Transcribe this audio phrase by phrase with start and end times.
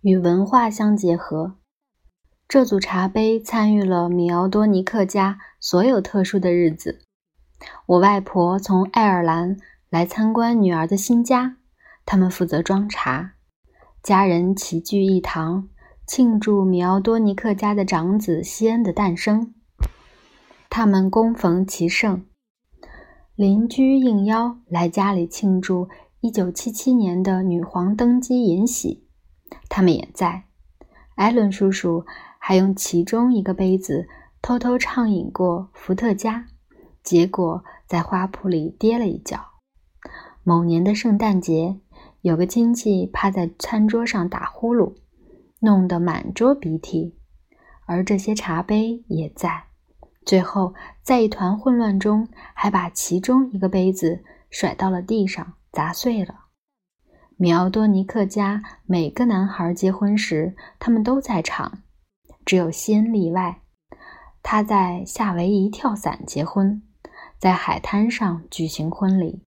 [0.00, 1.56] 与文化相结合。
[2.46, 7.00] 这组茶杯参与了米奥多尼克家所有特殊的日子。
[7.86, 9.56] 我外婆从爱尔兰
[9.90, 11.56] 来参观女儿的新家，
[12.06, 13.34] 他们负责装茶。
[14.02, 15.68] 家人齐聚一堂，
[16.06, 19.52] 庆祝米奥多尼克家的长子西恩的诞生。
[20.70, 22.24] 他们恭逢其盛，
[23.34, 25.88] 邻居应邀来家里庆祝
[26.20, 29.07] 1977年的女皇登基迎喜，
[29.68, 30.44] 他们也在。
[31.14, 32.04] 艾伦叔叔
[32.38, 34.08] 还用其中一个杯子
[34.40, 36.46] 偷偷畅饮过伏特加，
[37.02, 39.38] 结果在花圃里跌了一跤。
[40.42, 41.80] 某年的圣诞节。
[42.22, 44.96] 有个亲戚趴在餐桌上打呼噜，
[45.60, 47.14] 弄得满桌鼻涕，
[47.86, 49.66] 而这些茶杯也在。
[50.26, 56.47] 最后，在一团混乱中，还把其中一个杯子甩到了地上，砸碎了。
[57.38, 61.82] 米奥多尼克家每个男孩结婚时，他们都在场，
[62.44, 63.62] 只有西恩例外。
[64.42, 66.82] 他在夏威夷跳伞结婚，
[67.38, 69.42] 在海滩上举行婚礼。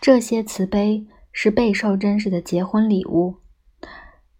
[0.00, 1.06] 这些瓷杯。
[1.38, 3.34] 是备受珍视的结婚礼物。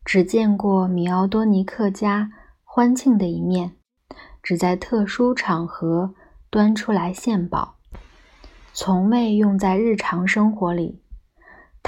[0.02, 2.30] 只见过米奥多尼克家
[2.64, 3.76] 欢庆的一面，
[4.42, 6.14] 只在特殊场合
[6.48, 7.76] 端出来献宝，
[8.72, 11.02] 从未用在日常生活里。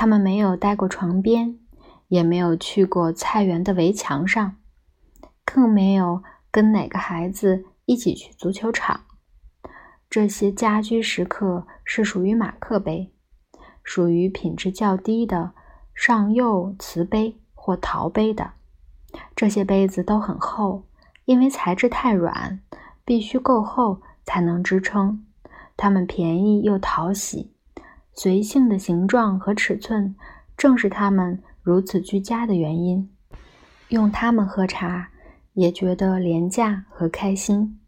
[0.01, 1.59] 他们没有待过床边，
[2.07, 4.55] 也没有去过菜园的围墙上，
[5.45, 9.01] 更没有跟哪个孩子一起去足球场。
[10.09, 13.13] 这些家居时刻是属于马克杯。
[13.83, 15.53] 属于品质较低的
[15.93, 18.53] 上釉瓷杯或陶杯的，
[19.35, 20.87] 这些杯子都很厚，
[21.25, 22.61] 因为材质太软，
[23.05, 25.27] 必须够厚才能支撑。
[25.77, 27.53] 它们便宜又讨喜，
[28.19, 30.17] 随性的形状和尺寸
[30.57, 33.09] 正是它们如此居家的原因。
[33.91, 35.11] 用它们喝茶
[35.53, 37.79] 也觉得廉价和开心。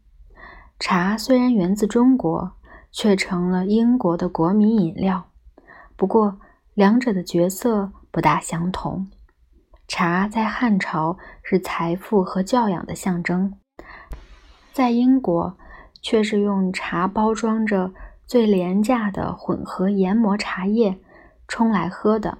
[0.79, 2.53] 茶虽然源自中国，
[2.93, 5.25] 却成了英国的国民饮料。
[5.97, 6.39] 不过，
[6.75, 9.09] 两者的角色不大相同。
[9.85, 13.53] 茶在汉朝是财富和教养的象征，
[14.71, 15.57] 在英国
[16.01, 17.91] 却是用茶包装着
[18.25, 20.99] 最廉价的混合研磨茶叶
[21.47, 22.37] 冲来喝的。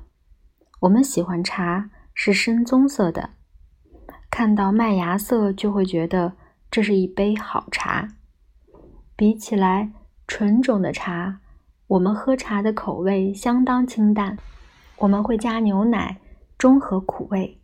[0.82, 3.32] 我们喜欢茶是深棕色的，
[4.30, 6.34] 看到麦芽色就会觉得
[6.70, 8.08] 这是一杯好茶。
[9.16, 9.92] 比起来，
[10.28, 11.40] 纯种的茶。
[11.88, 14.38] 我们喝茶的口味相当清淡，
[14.98, 16.22] 我们会加牛奶，
[16.58, 17.60] 中和苦味。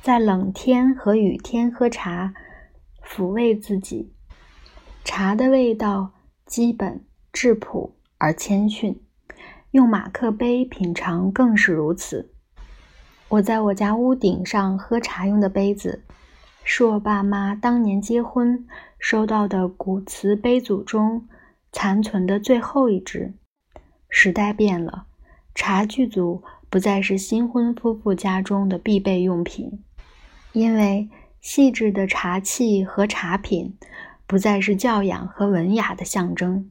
[0.00, 2.32] 在冷天和雨天喝茶，
[3.06, 4.14] 抚慰自己。
[5.04, 6.12] 茶的味道
[6.46, 9.02] 基本、质朴而谦逊，
[9.72, 12.30] 用马克杯品尝更是如此。
[13.28, 16.04] 我在我家屋顶上喝茶用的杯子，
[16.62, 18.64] 是我爸妈当年结婚
[18.98, 21.28] 收到的古瓷杯组中。
[21.76, 23.34] 残存的最后一只。
[24.08, 25.06] 时代变了，
[25.56, 29.82] 茶具组不再是新婚夫妇家中的必备用品，
[30.52, 33.76] 因为细致的茶器和茶品
[34.24, 36.70] 不再是教养和文雅的象征。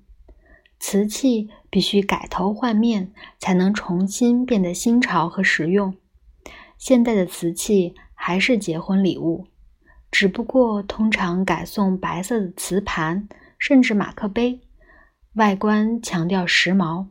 [0.86, 5.96] 瓷器必须改头换面，才能重新变得新潮和实用。
[6.78, 9.48] 现代的瓷器还是结婚礼物，
[10.12, 14.60] 只不过通常改送白色的瓷盘，甚至马克杯。
[15.36, 17.08] 外观强调时髦，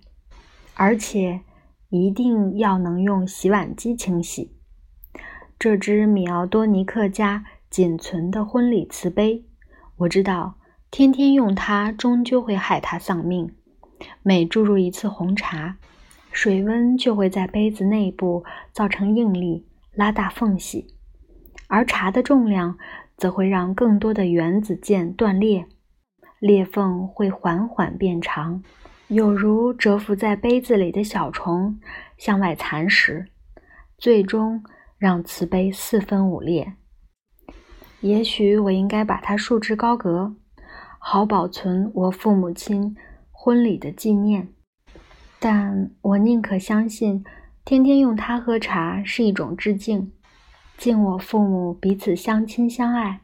[0.74, 1.40] 而且
[1.88, 4.54] 一定要能用洗碗机清洗。
[5.58, 9.46] 这只米奥多尼克家仅存的婚礼瓷杯，
[9.96, 10.56] 我知道
[10.90, 13.54] 天天用它终究会害它丧命。
[14.22, 15.76] 每注入一次红茶，
[16.30, 20.94] 水温就会在杯子内部造成应力，拉大缝隙，
[21.68, 22.78] 而茶的重量
[23.16, 25.66] 则会让更多的原子键断裂。
[26.38, 28.62] 裂缝会缓缓变长，
[29.06, 31.78] 有如蛰伏在杯子里的小虫
[32.18, 33.26] 向外蚕食，
[33.96, 34.64] 最终
[34.98, 36.72] 让瓷杯四分五裂。
[38.00, 40.34] 也许我应该把它束之高阁，
[40.98, 42.96] 好保存我父母亲
[43.44, 44.46] 婚礼的纪念。
[45.40, 47.24] 但我宁可相信，
[47.64, 50.12] 天天用它喝茶是一种致敬，
[50.78, 53.22] 敬我父母彼此相亲相爱。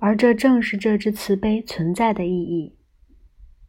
[0.00, 2.76] 而这正是这只瓷杯存在的意义。